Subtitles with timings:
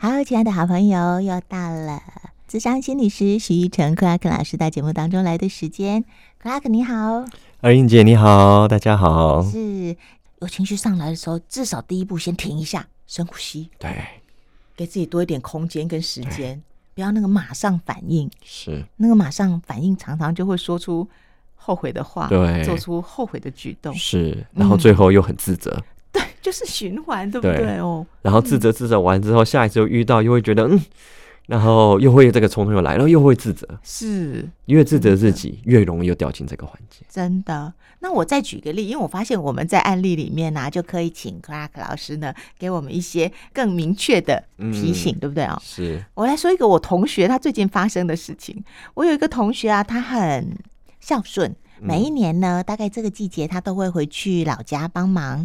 [0.00, 2.00] 好，亲爱的好朋友，又到了
[2.48, 6.04] 咨商心理师徐一成克拉克老师到节目当中来的时间。
[6.38, 7.24] 克拉克你好，
[7.60, 9.42] 二英姐你好，大家好。
[9.42, 9.96] 是
[10.38, 13.92] 有情绪上来的时候，至少第一步先停一下，深呼吸，对，
[14.76, 16.62] 给自己多一点空间跟时间，
[16.94, 18.30] 不要那个马上反应。
[18.44, 21.08] 是那个马上反应，常常就会说出
[21.56, 25.76] 后悔的话，对，做出后悔的举动，是，然后最后又很自责。
[25.76, 25.82] 嗯
[26.18, 28.06] 对， 就是循环，对不对哦？
[28.22, 30.80] 然后自责自责完之后，下一次又遇到，又会觉得嗯，
[31.46, 33.66] 然后又会这个冲动又来然后，又会自责。
[33.82, 37.04] 是，越自责自己，越容易又掉进这个环节。
[37.08, 37.72] 真的。
[38.00, 45.60] 那我再举个例，因为我发现我们在案例里面呢、啊，就可以请 Clark 老师呢，给我们一些更明确的提醒，嗯、对不对哦？
[45.60, 46.04] 是。
[46.14, 48.62] 我来说一个我同学他最近发生的事情。
[48.94, 50.56] 我有一个同学啊，他很
[51.00, 55.44] 孝顺，每一年呢，大概这个季节他都会回去老家帮忙。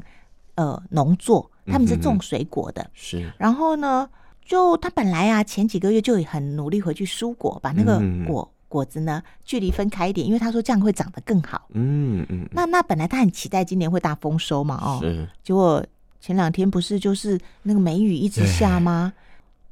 [0.55, 3.33] 呃，农作他们是种水果的，嗯、是。
[3.37, 4.09] 然后呢，
[4.45, 11.67] 就他本来啊，前几个月就很努力回去蔬果，把那个果、嗯、果子呢距离分开一点，因为他说这样会长得更好。
[11.69, 12.47] 嗯嗯。
[12.51, 15.27] 那那本来他很期待今年会大丰收嘛，哦，是。
[15.43, 15.83] 结果
[16.19, 19.13] 前两天不是就是那个梅雨一直下吗？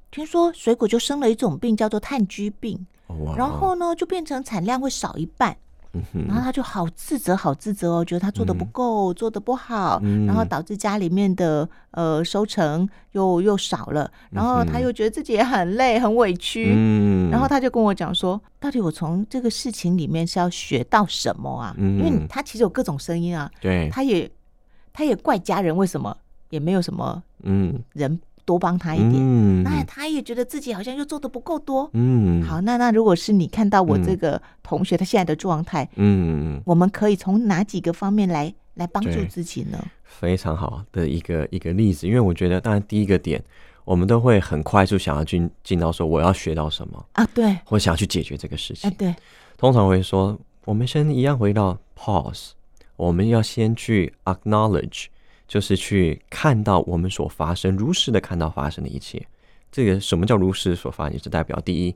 [0.09, 2.85] 听说水果就生了一种病，叫做炭疽病。
[3.07, 5.55] 哦、然后呢，就变成产量会少一半。
[6.27, 21.75] 然后他就好自责，好自责哦，觉得他做的不够，嗯、做的不好，嗯、然后导致家里面的呃收成又又少了，然后他又觉得自己也很累，很委屈，嗯、然后他就跟我讲说，到底我从这个事情里面是要学到什么啊？
[21.77, 24.31] 嗯、因为他其实有各种声音啊，对，他也
[24.93, 26.15] 他也怪家人为什么
[26.49, 27.81] 也没有什么嗯。
[27.93, 28.19] 人。
[28.51, 31.89] 多帮他一点，嗯、那他也觉得自己好像又做的不够多。
[31.93, 39.81] 嗯，好，那那如果是你看到我这个同学他现在的状态，嗯，我们可以从哪几个方面来来帮助自己呢？
[40.03, 43.41] 非常好的一个一个例子，因为我觉得，当然第一个点，
[43.85, 49.15] 我们都会很快速想要进进到说我要学到什么啊，对，或想要去解决这个事情，啊、对，
[49.57, 52.49] 通常会说，我们先一样回到 pause，
[52.97, 55.05] 我们要先去 acknowledge。
[55.51, 59.21] 就是去看到我们所发生，如实的看到发生的一切。
[59.69, 61.19] 这个什么叫如实所发生？
[61.19, 61.95] 是代表第一，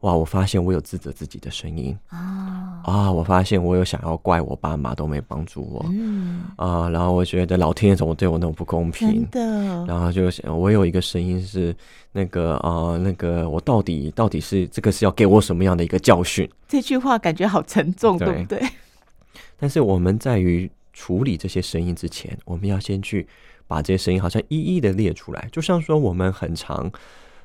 [0.00, 3.12] 哇，我发现我有自责自己的声音啊啊！
[3.12, 9.06] 我发现我有想要怪我爸妈都没帮助我，嗯啊，然后我觉得老天爷怎么对我那么不公平？
[9.30, 9.84] 真的。
[9.84, 11.76] 然后就想，我有一个声音是
[12.10, 16.50] 那个啊，那个我到底到底是这个是要给我什么样的一个教训？
[16.66, 18.68] 这句话感觉好沉重，对，对不对？
[19.60, 20.70] 但是我们在于。
[20.94, 23.28] 处理这些声音之前，我们要先去
[23.66, 26.90] 把这些声音好像一一的列出来，就像说我们很常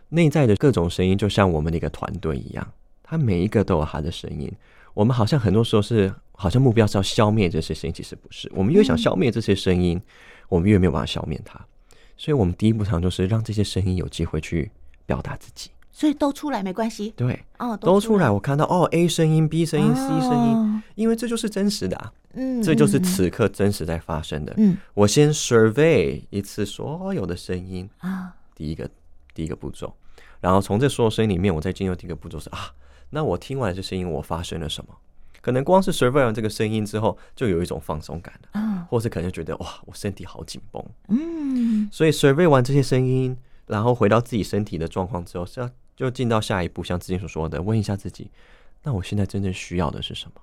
[0.10, 2.72] 内在的各种声音，就像我们的一个团队一样，
[3.04, 4.50] 它每一个都有它的声音。
[4.94, 8.50] 我们好像很多时候是好像目标是要消灭这些声音，其实不是。
[8.56, 10.02] 我们越想消灭这些声音，
[10.48, 11.60] 我们越没有办法消灭它。
[12.18, 14.70] 所以，我们第一步上就是让这些声音有机会去
[15.06, 15.70] 表达自己。
[16.00, 17.14] 所以都出来没关系。
[17.18, 18.30] 对，哦，都出来。
[18.30, 22.14] 我看到哦，A 声音、B 声音、C 声音，因为这就是真实的啊。
[22.36, 24.54] 嗯，这就是此刻真实在发生的。
[24.56, 28.90] 嗯，我先 survey 一次所有的声音啊，第一个
[29.34, 29.94] 第一个步骤，
[30.40, 32.72] 然后从这所有声音里面，我再进入第一个步骤是啊，
[33.10, 34.96] 那我听完这声音，我发生了什么？
[35.42, 40.81] 可能光是 survey 完这个声音之后，就有一种放松感了嗯，或是可能觉得哇，我身体好紧绷。
[41.10, 43.36] 嗯，所以 survey 完这些声音，
[43.66, 48.32] 然后回到自己身体的状况之后，是要就进到下一步，像之前所说的，问一下自己，
[48.84, 50.42] 那我现在真正需要的是什么？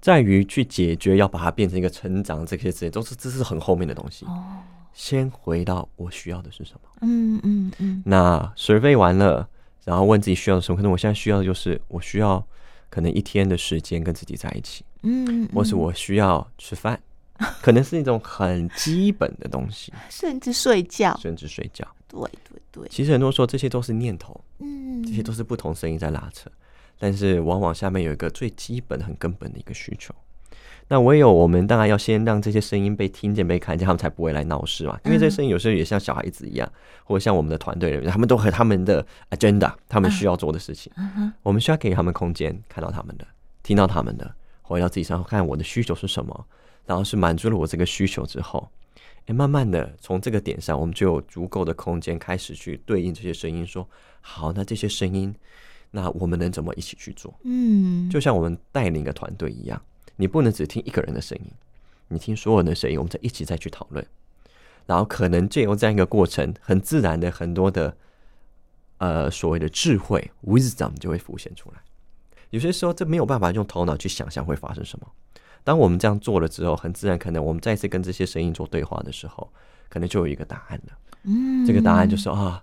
[0.00, 4.24] 在于去解决，要把它变成一个成长，这些词都是这是很后面的东西。
[4.24, 4.56] 哦，
[4.94, 6.80] 先回到我需要的是什么？
[7.02, 8.02] 嗯嗯嗯。
[8.06, 9.46] 那 survey 完了，
[9.84, 10.76] 然后问自己需要的什么？
[10.76, 12.42] 可能我现在需要的就是我需要
[12.88, 14.82] 可能一天的时间跟自己在一起。
[15.02, 16.98] 嗯，或是我需要吃饭，
[17.60, 21.86] 可能是一种很基本的东西， 甚至睡觉，甚至睡觉。
[22.10, 22.88] 对对对。
[22.90, 26.50] 其实很多时候这些都是念头，嗯，这些都是不同声音在拉扯。
[26.98, 30.14] 但是往往下面有一个最基本、很根本的一个需求。
[30.88, 34.98] 那唯有我们当然要先让这些声音被听见、被看见，他们才不会来闹事嘛。
[35.04, 36.70] 因为这些声音有时候也像小孩子一样，
[37.04, 40.92] 或者像我们的团队人员，他们都和他们的 agenda，他们需要做的事情。
[41.42, 43.26] 我们需要给他们空间，看到他们的，
[43.62, 46.44] 听到他们的，回到自己身上看我的需求是什么，
[46.84, 48.68] 然后是满足了我这个需求之后，
[49.26, 53.88] 诶，慢慢的从这个点上，我们就有足够的空间开始去对应这些声音，说
[54.20, 55.34] 好，那这些声音。
[55.92, 57.34] 那我们能怎么一起去做？
[57.42, 59.82] 嗯，就像我们带领一个团队一样，
[60.14, 61.50] 你不能只听一个人的声音，
[62.06, 64.06] 你听所有人的声音，我们再一起再去讨论，
[64.86, 67.96] 然后可能借由这样一个过程，很自然的很多的
[68.98, 71.78] 呃所谓的智慧 wisdom 就会浮现出来。
[72.50, 75.08] 有些时候这没有办法用头脑去想象会发生什么。
[75.64, 79.50] 当我们这样做了之后，很自然，可能我们再次跟这些声音做对话的时候，
[79.88, 80.98] 可能就有一个答案了。
[81.24, 82.62] 嗯，这个答案就是啊。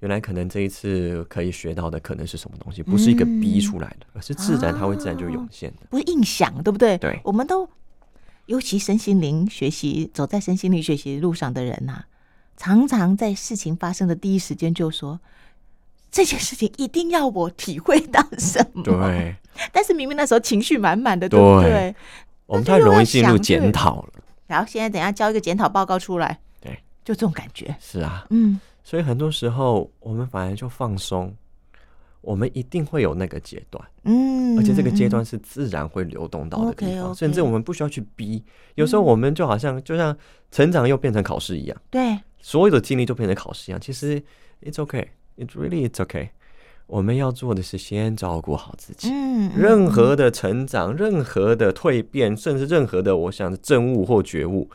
[0.00, 6.96] 原来可能这一次可以学到的可能是什么东西，不是一个逼出来的，嗯、而是自然它会自然就涌现的，不是硬想，对不对？
[6.96, 7.68] 对，我们都
[8.46, 12.06] 尤其身心灵学习，走在身心灵学习路上的人呐、啊，
[12.56, 15.20] 常常在事情发生的第一时间就说
[16.10, 18.82] 这件事情一定要我体会到什么。
[18.82, 19.36] 对，
[19.70, 21.94] 但是明明那时候情绪满满的，对不对？
[22.50, 24.12] 对我们太容易进入检讨了。
[24.46, 26.72] 然后现在等下交一个检讨报告出来，对，
[27.04, 27.74] 就这种感觉。
[27.78, 28.60] 是啊，嗯。
[28.82, 31.32] 所以很多时候，我们反而就放松，
[32.22, 38.42] 我们一定会有那个阶段，嗯，而且这个阶段是自然会流动到的地方，甚至我们不需要去逼。
[38.74, 40.16] 有时候我们就好像就像
[40.50, 43.80] 成长又变成考试一样，对，所有的经历都变成考试一样。
[43.80, 44.20] 其实
[44.62, 45.06] ，it's okay,
[45.36, 46.30] it's really it's okay。
[46.90, 54.68] 我们要做的是先照顾好自己，嗯，任何的成长，任何的蜕变，甚至任何的我想的证悟或觉悟，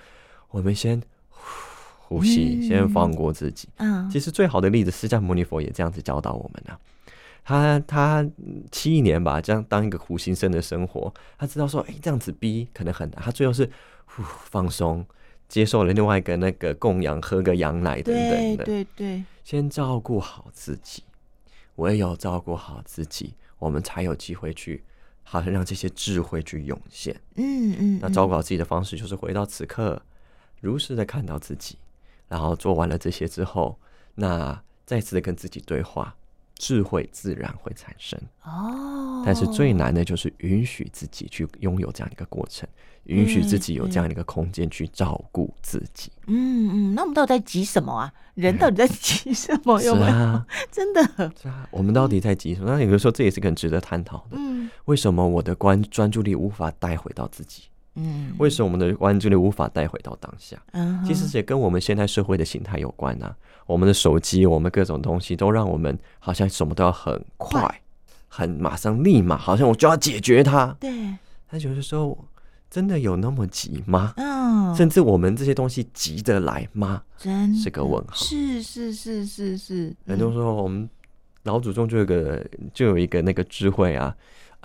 [0.51, 1.01] 我们先。
[2.07, 3.67] 呼吸，先放过自己。
[3.77, 6.77] 嗯，其实最好的例子，释迦牟尼佛也这样子教导我们呢。
[7.44, 8.23] 他他
[8.71, 13.19] 七年吧，这样当一个苦行僧的生活，他知道说，哎，这样子逼可能很难。
[13.19, 13.67] 他最后是
[14.06, 15.03] 呼放松，
[15.50, 18.63] 接受了另外一个那个供养，喝个羊奶等等的。
[18.63, 21.01] 对对对，先照顾好自己，
[21.75, 24.83] 唯有照顾好自己，我们才有机会去，
[25.24, 27.19] 好像让这些智慧去涌现。
[27.36, 30.01] 嗯嗯，那照顾好自己的方式，就是回到此刻，
[30.62, 31.77] 如实的看到自己。
[32.27, 33.80] 然后做完了这些之后，
[34.16, 36.16] 那再次的跟自己对话，
[36.55, 39.23] 智慧自然会产生哦。
[39.25, 42.67] 但是最难的就是允许自己去拥有这样一个过程，
[43.05, 46.11] 允许自己有这样一个空间去照顾自己。
[46.27, 48.13] 嗯嗯，那我们到底在急什么啊？
[48.35, 49.81] 人到底在急什么？
[49.81, 50.07] 有没有？
[50.07, 51.03] 是啊， 真的
[51.41, 51.67] 是啊。
[51.71, 52.71] 我们到底在急什么？
[52.71, 54.37] 那有的时候这也是很值得探讨的。
[54.37, 57.63] 嗯，为什么我的关专注力无法带回到自己？
[57.95, 60.62] 嗯，为什么我们的关注力无法带回到当下？
[60.74, 63.36] 嗯，其实也跟我们现代社会的形态有关啊。
[63.65, 67.81] 我们的手机，我们各种东西都让我们好像什么都要很快，快
[68.27, 70.68] 很马上立马，好像我就要解决它。
[70.80, 70.92] 对，
[71.50, 72.18] 但有的时候
[72.69, 74.13] 真的有那么急吗？
[74.18, 77.01] 嗯，甚至我们这些东西急得来吗？
[77.18, 78.13] 真是个问号。
[78.15, 80.88] 是是是是是，很多时候我们
[81.44, 84.15] 老祖宗就有个就有一个那个智慧啊。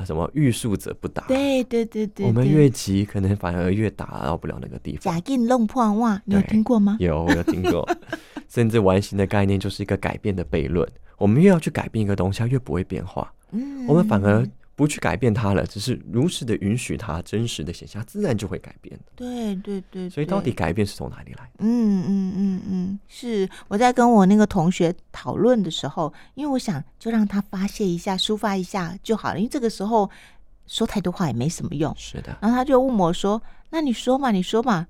[0.04, 1.24] 什么欲速则不达？
[1.28, 5.14] 对对对对，我们越急，可能反而越达到不了那个地方。
[5.14, 6.96] 假定弄破袜，你有听过吗？
[7.00, 7.88] 有，我有听过。
[8.48, 10.88] 甚至完形的概念就是一个改变的悖论。
[11.18, 13.32] 我们越要去改变一个东西，它越不会变化。
[13.52, 14.46] 嗯，我们反而。
[14.80, 19.12] 不去改变它了，只是如实的允许它真实的显现，自然就会改变的。
[19.14, 21.50] 对对对，所以到底改变是从哪里来？
[21.58, 30.08] 嗯嗯嗯嗯，是我在跟我那个同学讨论的时候，因为我想就让他发泄一下、抒发一下就好了，因为这个时候
[30.66, 31.94] 说太多话也没什么用。
[31.98, 32.34] 是的。
[32.40, 34.86] 然后他就问我说：“那你说嘛，你说嘛，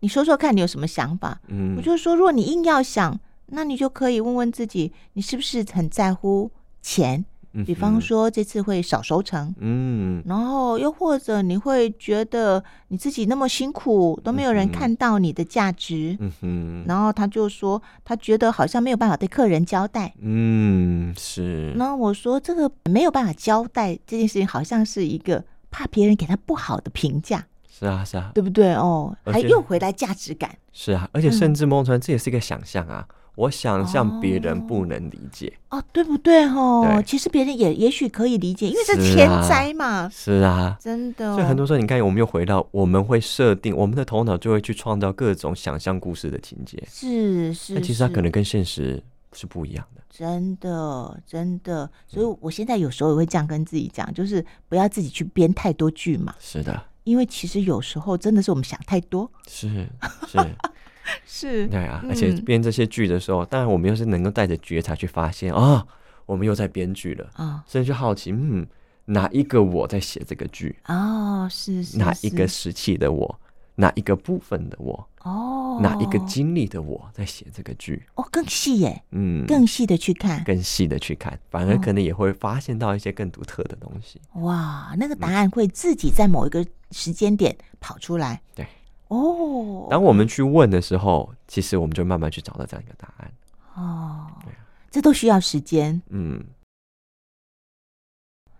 [0.00, 6.50] 你说说看你有什么想法？”嗯，我就说：“如果你硬要想，那你就可以问问自己，你是不是很在乎
[6.80, 7.26] 钱？”
[7.64, 21.72] 比方说这次会少收成，嗯，然后又或者你会觉得你自己那么辛苦都没有人看到你的价值，嗯哼，然后他就说他觉得好像没有办法对客人交代，嗯，是。
[21.76, 27.46] 那我说这个没有办法交代这件事情，好像是一个怕别人给他不好的评价，
[27.76, 28.72] 是啊是啊，对不对？
[28.74, 33.06] 哦，还又回来价值感，是啊，而且甚至梦川这也是一个想象啊。
[33.36, 36.44] 我想象别人不能理解哦，哦，对不对？
[36.44, 40.08] 哦，对其实别人也也许可以理解，因为这天灾嘛。
[40.08, 41.34] 是啊，是啊，真的，哦。
[41.34, 46.80] 所以很多时候，你看，我们又回到我们会设定，我们的头脑就会去创造各种想象故事的情节。
[46.88, 49.02] 是是，那其实它可能跟现实
[49.32, 50.02] 是不一样的。
[50.08, 51.90] 真的，真的。
[52.06, 56.32] 所以我现在有时候也会这样跟自己讲，就是不要自己去编太多剧嘛。
[56.38, 59.30] 是的，因为其实有时候真的是我们想太多。
[59.46, 59.88] 是
[60.26, 60.38] 是。
[61.26, 65.86] 是，对啊，而且编这些剧的时候，当然我们又是能够带着觉察去发现啊，
[66.24, 68.66] 我们又在编剧了啊，甚至就好奇，嗯，
[69.04, 70.74] 哪一个我在写这个剧？
[70.86, 73.38] 哦，是是，哪一个时期的我，
[73.74, 75.06] 哪一个部分的我？
[75.24, 78.04] 哦，哪一个经历的我在写这个剧？
[78.14, 84.20] 哦，更细耶，嗯，更细的去看，更细的去看，反而可能也会发现到一些更独特的东西。
[84.34, 88.40] 哇，那个答案会自己在某一个时间点跑出来。
[88.54, 88.66] 对。
[89.08, 93.32] 哦，当我们去问的时候，其实我们就慢慢去找到这样一个答案。
[93.74, 94.56] 哦，对啊，
[94.90, 96.00] 这都需要时间。
[96.08, 96.42] 嗯，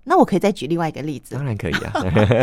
[0.04, 1.34] 那我可以再举另外一个例子。
[1.34, 1.92] 当然可以啊。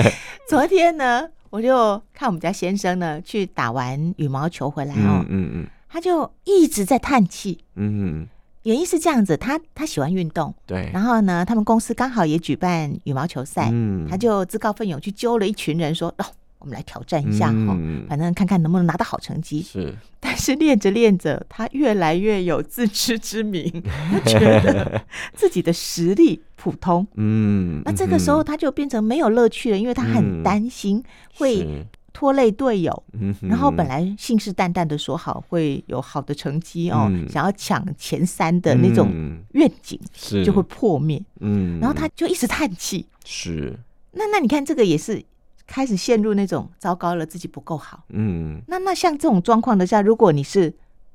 [0.49, 7.59] 昨天呢，我就看我们家先生呢去打完羽毛球回来哦，嗯嗯，嗯他就一直在叹气。
[7.75, 8.27] 嗯，
[8.63, 10.89] 原因是这样子，他他喜欢运动，对。
[10.93, 16.25] 然后呢，他们公司刚好也举办羽毛球赛，嗯，他就自告奋勇去揪了一群人说，哦。
[16.61, 19.63] 我们来挑战一下哈，嗯、反正看看能不能拿到好成绩。
[19.63, 25.03] 是，但是练着练着，他越来越有自知之明， 他觉得
[25.33, 27.05] 自己的实力普通。
[27.15, 31.03] 嗯，那这个时候他就变成没有乐趣了，因为他很担心
[31.33, 33.03] 会拖累队友。
[33.13, 39.11] 嗯，然后本来信誓旦旦的说好会有好的成绩哦，嗯、想要抢前三的那种
[39.53, 41.19] 愿景是就会破灭。
[41.39, 43.07] 嗯，然后他就一直叹气。
[43.25, 43.75] 是，
[44.11, 45.23] 那那你看这个也是。
[45.67, 48.03] 开始陷入那种糟糕了，自己不够好。
[48.09, 50.73] 嗯，那那像这种状况的下，如果你是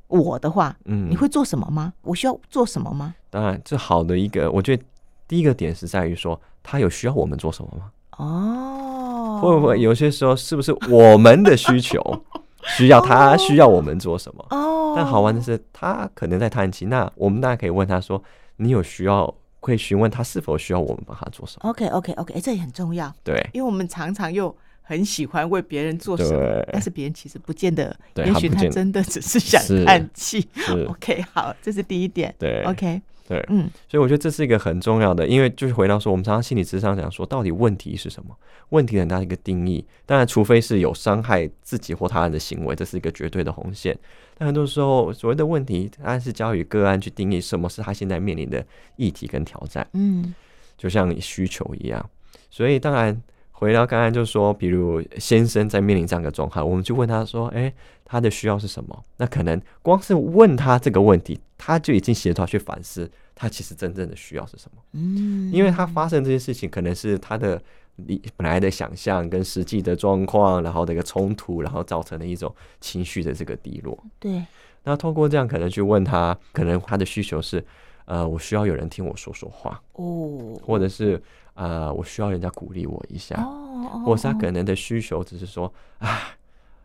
[0.08, 1.92] 我的话，嗯，你会做什么吗？
[2.02, 3.14] 我需要做什么吗？
[3.30, 4.82] 当然，这好的一个，我觉得
[5.28, 7.90] 第一个点是在于说，他有需要我们做什么吗？
[8.18, 12.00] 哦，会不会有些时候是不是我们的需求
[12.78, 14.46] 需要他需要我们做什么？
[14.50, 18.22] 哦，但好玩的是，他可能在叹气，那我们大家可以问他说
[18.56, 19.32] ：“你有需要？”
[19.66, 23.12] 会询问他是否需要我们帮他做什么？OK，OK，OK，哎，这也很重要。
[23.24, 30.48] 对，因为我们常常又很喜欢为别人做什么，但是别人其实不见得，也许他真的只是想叹气。
[30.88, 32.32] OK，好，这是第一点。
[32.38, 33.02] 对，OK。
[33.28, 38.36] 对，嗯，所以我觉得这是一个很重要的，因为就是回到说，我们常常心理智商讲说，到底问题是什么？
[38.70, 43.96] 问题很大的一个定义，当然，除非是有伤害自己或他人的行为，这是一个绝对的红线。
[44.38, 48.64] 但很多时候，所谓的问题，当然是交予个案去定义什么是他现在面临的
[48.96, 49.86] 议题跟挑战。
[49.92, 50.34] 嗯，
[50.76, 52.10] 就像你需求一样。
[52.50, 53.20] 所以，当然
[53.58, 57.72] 回到刚刚就是说，比如先生在面临这样的状况，我们就问他说：“哎，
[58.04, 61.40] 他的需要是什么？”那可能光是问他这个问题。
[61.58, 64.82] 他就已经协调去反思，他其实真正的需要是什么？
[64.92, 67.58] 嗯，因为他发生这些事情，可能是他的
[67.96, 73.98] 你本来的想象跟实际的状况，然后的一个冲突，然后造成了一种情绪的这个低落。
[74.20, 74.44] 对。
[74.84, 77.64] 那通过这样，可能去问他，可能他的需求是，
[78.06, 81.22] 呃，我需要有人听我说说话，哦，或者是
[81.54, 86.30] 呃，我需要人家鼓励我一下，哦，或者是他可能的需求只是说，啊，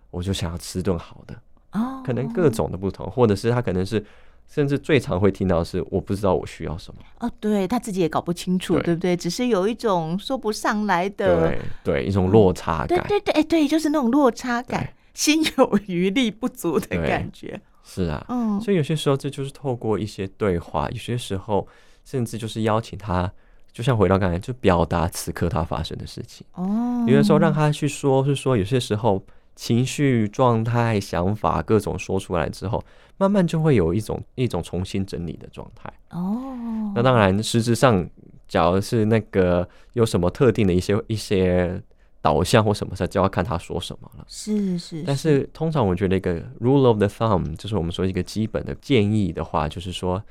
[0.10, 1.36] 我就想要吃顿好的，
[1.72, 4.06] 哦，可能各种的不同，或者是他可能是。
[4.48, 7.00] 甚至最常会听到的是，我不知道我需要什么。
[7.20, 9.16] 哦，对，他自己也搞不清楚，对，对不对？
[9.16, 13.02] 只是有一种说不上来的，对对，一种落差感。
[13.08, 17.62] 对对对，哎，对，就是那种落差感，心有余力不足的感觉。
[17.84, 21.68] 是啊，嗯，所以有些时候这就是透过一些对话，有些时候
[22.04, 23.32] 甚至就是邀请他，
[23.72, 26.46] 就像回到刚才，就表达此刻他发生的事情。
[26.54, 29.24] 哦，有的时候让他去说，是说有些时候。
[29.54, 32.82] 情绪状态、想法各种说出来之后，
[33.18, 35.92] 慢慢就会有一种一种重新整理的状态。
[36.10, 38.10] 哦，那当然，实质上，
[38.48, 41.80] 假如是那个有什么特定的一些一些
[42.22, 44.26] 导向或什么事，就要看他说什么了。
[44.28, 45.04] 是是，是。
[45.06, 50.24] 但是通常我觉得一个 rule of the thumb，就是我们说一个基本的建议的话，就是说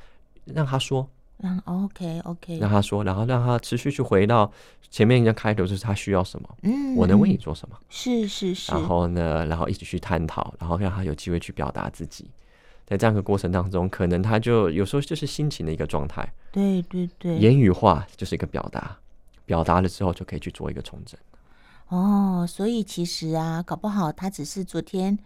[0.45, 1.09] 让他说。
[1.43, 4.53] 让 OK OK，让他说，然后让他持续去回到
[4.91, 7.79] 前面一个开头，就是他需要什么，嗯，我能为你做什么？
[7.89, 8.71] 是是是。
[8.71, 12.27] 然后呢，然后一起去探讨，然后让他有机会去表达自己。
[12.87, 16.31] 在这样的过程当中，可能他就有时候就是心情的一个状态。
[16.53, 17.39] 对对对。
[17.39, 18.99] 言语化就是一个表达，
[19.47, 21.19] 表达了之后就可以去做一个重整。
[21.91, 25.19] 哦，所以其实啊，搞不好他只是昨天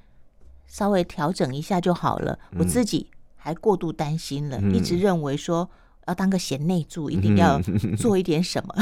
[0.66, 2.38] 稍微调整一下就好了。
[2.50, 5.70] 嗯，我自己还过度担心了，嗯，一直认为说。
[6.06, 7.58] 要当个贤内助，一定要
[7.96, 8.74] 做一点什么。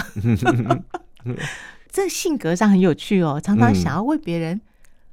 [1.88, 4.60] 这性格上很有趣哦，常常想要为别人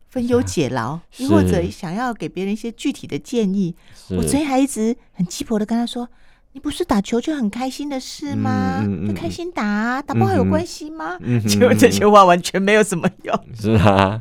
[0.08, 3.76] 分忧解劳， 又、嗯、或者想要给别人一些具体的建议。
[4.10, 6.10] 我昨天还一直很鸡婆的跟他说
[6.51, 8.82] ：“你不是打球就很开心的事吗？
[8.84, 13.39] 嗯嗯、就开心打、啊，打不好有关系吗？”嗯、 结果这些话完全没有什么用。
[13.53, 14.20] 是啊，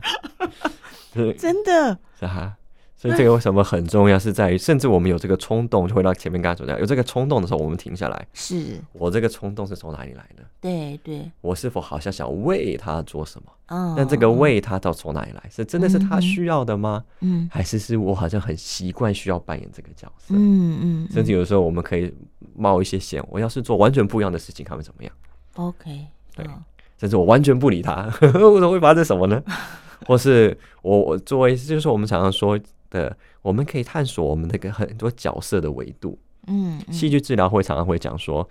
[1.38, 2.54] 真的是啊。
[3.00, 8.26] 所以这个为什么很重要，是在于，甚至我们有这个冲动，就回到前面刚才所讲，有这个冲动的时候，我们停下来。
[8.33, 10.43] 是我这个冲动是从哪里来的？
[10.61, 13.52] 对对，我是否好像想为他做什么？
[13.67, 15.43] 嗯，但这个为他到从哪里来？
[15.49, 17.05] 是真的是他需要的吗？
[17.21, 20.35] 嗯，还是是我好像很习惯需要扮演这个角色？
[20.35, 22.12] 嗯嗯，甚至有时候我们可以
[22.57, 25.12] 冒一些险，我要是做完全不一样的事情，他会怎么样
[25.55, 26.45] ？OK，对，
[26.99, 29.40] 甚至我完全不理他， 我怎么会发生什么呢？
[30.05, 32.59] 或是我我作为，就是我们常常说。
[32.90, 36.18] 的，我们可以探索我们那个很多角色的维度。
[36.47, 38.49] 嗯，戏剧治疗会常常会讲说，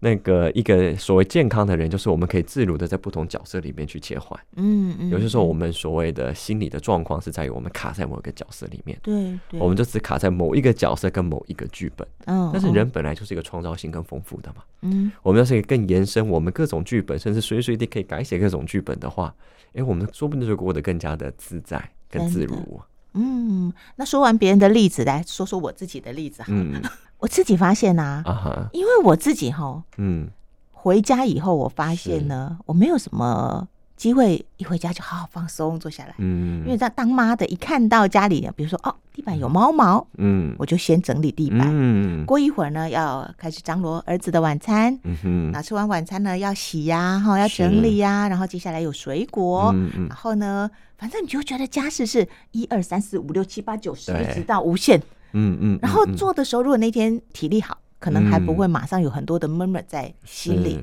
[0.00, 4.38] 那个一个所谓健康的人，就是我们可以自如的在不同角色里面去切换。
[4.56, 8.98] 嗯嗯，有些时候我们所谓的心理的状况是在于我们卡在某一个角色里面。
[9.00, 12.06] 对对，我们就只卡在某一个角色跟某一个剧本。
[12.24, 14.64] 嗯，但是人本来就是一个创造性更丰富的嘛。
[14.82, 19.32] 嗯，我们要是可以更延伸我们各种剧本，甚至随时随地可以改写各种剧本的话，
[19.74, 22.80] 哎，我们说不定就过得更加的自在、更自如。
[23.16, 26.48] 嗯，那说完别人的例子，来说说我自己的例子哈。
[26.50, 26.80] 嗯、
[27.18, 28.68] 我自己发现啊，啊哈。
[28.72, 30.28] 因为我自己哈，嗯，
[30.70, 33.66] 回家以后我发现呢，我没有什么
[33.96, 36.14] 机会一回家就好好放松，坐下来。
[36.18, 41.62] 嗯，因为当当妈的，一看到家里，比如说哦，地板有猫毛，嗯，我就先整理地板。
[41.64, 44.98] 嗯，过一会儿呢，要开始张罗儿子的晚餐。
[45.02, 49.74] 嗯哼，那吃完晚餐呢，要洗呀，哈，要整理呀，然后接下来有水果，
[50.08, 55.00] 然后呢，反正你就觉得家事是一二三四五六七八九十，一直到无限。
[55.32, 60.78] 嗯嗯，然后做的时候，如果那天体力好，可能还不会马上有很多的 murmur 在心里。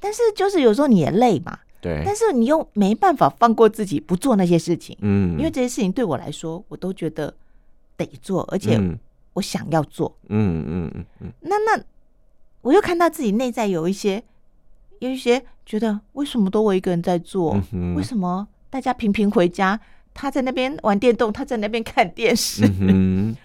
[0.00, 1.56] 但是就是有时候你也累嘛。
[1.80, 7.32] 对，但是你又没办法放过自己不做那些事情，嗯，因为这些事情对我来说，我都觉得
[7.96, 8.80] 得做，而且
[9.34, 11.32] 我想要做，嗯嗯嗯嗯。
[11.40, 11.80] 那那
[12.62, 14.22] 我又看到自己内在有一些
[14.98, 17.60] 有一些觉得，为什么都我一个人在做？
[17.72, 19.78] 嗯、为什么大家频频回家，
[20.12, 22.68] 他在那边玩电动，他在那边看电视？
[22.80, 23.36] 嗯、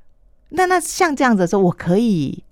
[0.48, 2.42] 那那像这样子的时候，我可以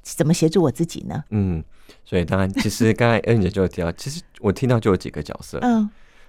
[0.00, 1.24] 怎么协助我自己呢？
[1.28, 1.62] 嗯。
[2.04, 5.58] 所以当然，其实刚才恩姐就有提到，其实我听到就有几个角色。
[5.62, 5.88] 嗯，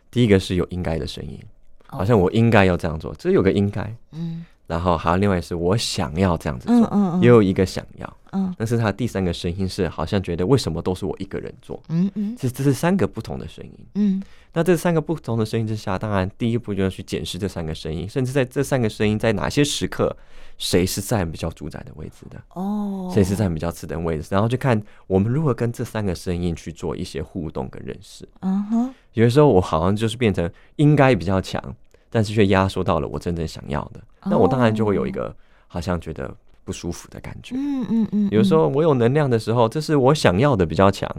[0.10, 1.40] 第一个是有应该的声音，
[1.88, 3.96] 好像我应该要这样做，这有个应该。
[4.12, 8.17] 嗯，然后还有另外是我想要这样子做，嗯嗯，也有一个想要。
[8.33, 11.81] 嗯，但是他第三个声音是好像觉得为什么都是我一个人做？
[11.88, 13.74] 嗯嗯，这这是三个不同的声音。
[13.95, 14.21] 嗯，
[14.53, 20.15] 那这三个不同的声音之下，当然第一步就要去检视这三个声音，甚至在这三个声音在哪些时刻。
[20.59, 22.41] 谁是占比较主宰的位置的？
[22.55, 24.27] 哦，谁是占比较次等位置？
[24.31, 28.27] 然后就看我们如何跟这三个声音去做一些互动跟认识。
[28.39, 31.63] 嗯哼，有的时候我好像就是变成应该比较强，
[32.10, 35.36] 但是却压缩到了我真正想要的，那我当然就会有一个
[35.68, 36.34] 好像觉得
[36.64, 37.56] 不舒服的感觉。
[37.56, 38.30] 嗯嗯嗯。
[38.32, 41.10] 有时候我有能量的时候，这是我想要的比较强，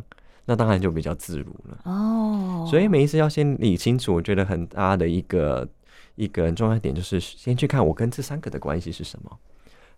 [0.45, 1.79] 那当然就比较自如了。
[1.85, 5.69] 哦，所以每一次要先理清楚，我觉得很大的一个。
[6.19, 9.39] 一个很重要的点就是先去看我跟这三个的关系是什么，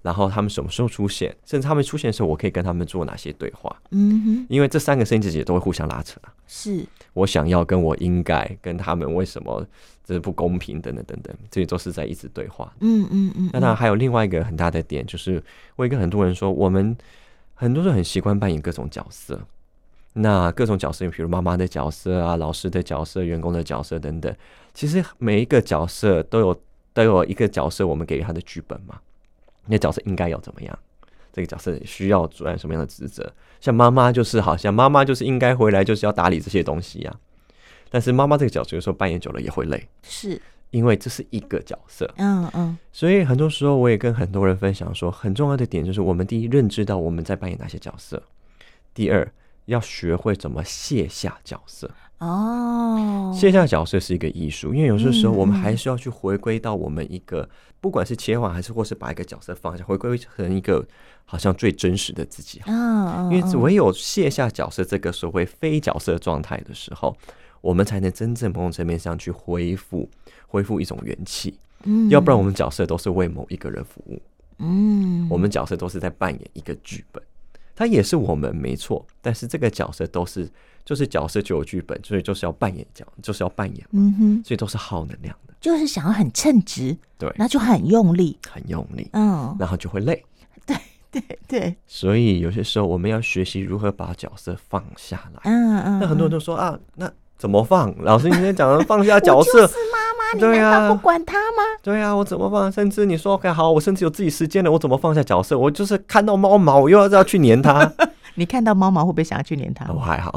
[0.02, 3.74] 然后他们什么时候出现，甚至他们出现的时候，我可以跟他们做哪些对话。
[3.90, 6.20] 嗯哼，因为这三个声音自己都会互相拉扯。
[6.46, 9.66] 是，我想要跟我应该跟他们为什么
[10.04, 12.72] 这是不公平等等等等，这些都是在一直对话。
[12.80, 13.50] 嗯嗯嗯。
[13.52, 15.42] 那当然还有另外一个很大的点，就是
[15.76, 16.96] 我也跟很多人说，我们
[17.54, 19.40] 很多人很习惯扮演各种角色。
[20.14, 24.34] 那各种角色，比如妈妈的角色啊，老师的角色，员工的角色等等。
[24.74, 26.60] 其实每一个角色都有
[26.92, 28.98] 都有一个角色，我们给予他的剧本嘛。
[29.70, 30.78] 那角色应该要怎么样？
[31.32, 33.32] 这个角色需要主任什么样的职责？
[33.60, 37.14] 像妈妈就是好像妈妈就是应该回来就是要打理这些东西呀、啊。
[37.88, 42.12] 但是妈妈这个角色有时候扮演久了也会累，是因为这是一个角色。
[42.16, 42.76] 嗯嗯。
[42.92, 48.22] 所以很多时候我也跟很多人分享说，很重要的点就是我们第一认知到我们在扮演哪些角色，
[48.92, 49.32] 第二。
[49.70, 57.48] 要学会怎么卸下角色哦，卸下角色是一个艺术，因为有些时候我们还是要去回归到我们一个，
[57.80, 60.86] 不管是切换还是或是把一个角色放下，回归成一个
[61.24, 62.60] 好像最真实的自己。
[62.66, 67.16] 因为唯有卸下角色这个所谓非角色状态的时候，
[67.62, 70.06] 我们才能真正某种层面上去恢复
[70.46, 71.58] 恢复一种元气。
[71.84, 74.20] 嗯要不然我们角色都是为某一个人服务。
[74.58, 77.22] 嗯，我们角色都是在扮演一个剧本。
[77.80, 80.46] 他也是我们没错，但是这个角色都是
[80.84, 90.22] 就是角色就有剧本，所以就是要扮演角，就是要扮演，嗯哼，所以都是耗能量的，就是想要很称职，对，那就很用力，很用力，嗯，然后就会累，
[90.66, 90.76] 对
[91.10, 97.10] 对对，所以有些时候我们要学习如何把角色放下来，嗯嗯，那很多人都说啊，那
[97.40, 97.92] 怎么放？
[98.02, 99.68] 老师你今天讲的放下角色。
[100.38, 101.62] 对呀，不管他吗？
[101.82, 102.70] 对啊，我怎么放？
[102.70, 105.58] 甚至你说 OK 好，我甚至有自己时间了，我怎么放下角色？
[105.58, 107.90] 我就是看到猫毛，我又要要去粘它。
[108.36, 109.86] 你看到猫毛会不会想要去粘它？
[109.92, 110.30] 我还好。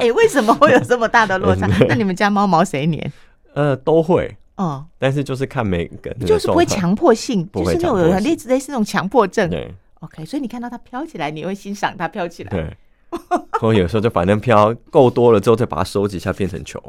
[0.00, 1.68] 哎，为什么会有这么大的落差？
[1.86, 3.12] 那你们家猫毛谁粘？
[3.52, 4.34] 呃，都会。
[4.56, 9.50] 哦，但是就是看每个，就是不会强迫性，就是那种有类似类似那种强迫症。
[9.50, 9.70] 对
[10.00, 12.50] ，OK，所以你看到它飘起来，你会欣赏它飘起来。
[12.50, 12.74] 对，
[13.60, 16.82] 或有时候就反正飘够多了之后，再把它收集一下，变成球。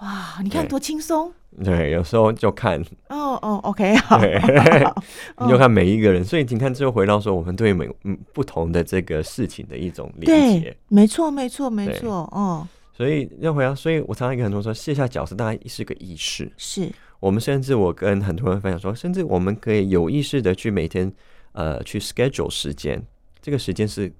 [0.00, 1.32] 哇，你看多轻松！
[1.64, 4.18] 对，有时候就看哦哦，OK，好，
[5.40, 12.66] 你就看每一个人，所以你看，最后回到说，我们对每嗯不同的这个事情的一种理解，没错，没错，没错，哦。
[12.92, 21.10] 所以要回到，所以我常常跟很多人说，卸下角色大概是个意识，是我们甚至我跟很多人分享说，甚至我们可以有意识的去每天
[21.52, 23.00] 呃去 schedule 时间，
[23.40, 24.12] 这个时间是。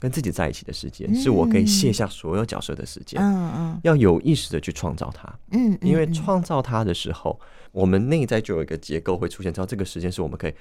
[0.00, 3.20] 跟自己在一起的时间，是我可以卸下所有角色的时间。
[3.20, 5.28] 嗯嗯，要有意识的去创造它。
[5.52, 7.38] 嗯，因为创造它的时候，
[7.72, 10.54] 我们内在就有一个结构会出现，知道这个时间是我们可以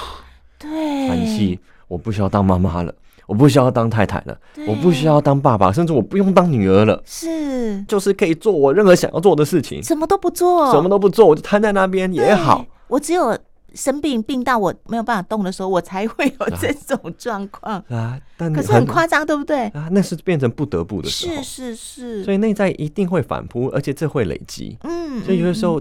[0.58, 1.58] 对喘息。
[1.88, 2.94] 我不需要当妈妈了，
[3.26, 7.02] 我不需要当太太了，我不需要当爸爸，甚至我不用当女儿了。
[7.04, 12.64] 是，就是可以做我任何想要做的事情，什么都不做，什么都不做，我就瘫在那边也好。
[12.88, 13.38] 我只有
[13.74, 18.20] 生病病到我没有办法动的时候，我才会有这种状况 啊。
[18.36, 19.66] 但可是很夸张，对不对？
[19.68, 22.24] 啊，那是变成不得不的时候，是是是。
[22.24, 24.76] 所以内在一定会反扑，而且这会累积。
[24.82, 25.80] 嗯，所以有的时候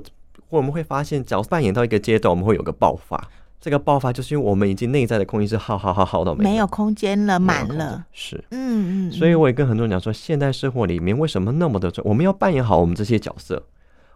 [0.50, 3.30] 我们会发现，只要扮演到一个阶段，我们会有个爆发。
[3.60, 8.04] 这个爆发就是因为我们已经内在的空间是耗耗耗耗到没，没有空间了，满了。
[8.12, 9.12] 是，嗯嗯。
[9.12, 12.04] 所以我也跟很多人讲说，现代生活里面为什么那么的重？
[12.08, 13.64] 我们要扮演好我们这些角色，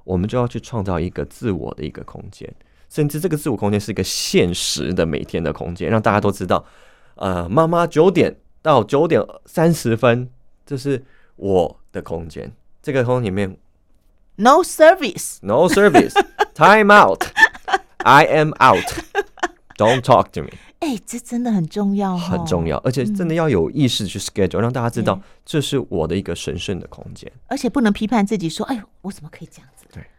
[0.04, 2.52] 我们就要去创造一个自我的一个空间，
[2.90, 6.66] 甚至这个自我空间是一个现实的每天的空间，让大家都知道，
[7.16, 10.30] 呃，妈妈九点到九点三十分，
[10.66, 11.04] 这是
[11.36, 12.52] 我的空间。
[12.82, 13.58] 这个空间里面
[14.36, 18.86] ，no service，no service，time out，I am out。
[19.78, 20.52] Don't talk to me。
[20.80, 29.75] 哎，这真的很重要，哦很重要，而且真的要有意识去 schedule，让大家知道这是我的一个神圣的空间，而且不能批判自己说：“哎呦，我怎么可以这样子？”对，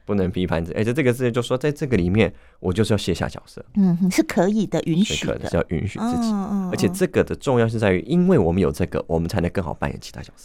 [0.07, 0.79] 不能批判自己。
[0.79, 3.63] 而且这个字就说，在这个里面，我就是要卸下角色。
[3.75, 6.33] 嗯，是可以的，允许的，是要允许自己。
[6.71, 10.45] 而且这个的重要是在于，因为我们有这个，我们才能更好扮演其他角色。